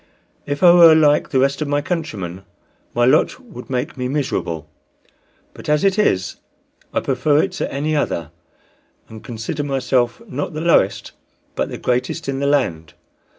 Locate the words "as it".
5.69-5.99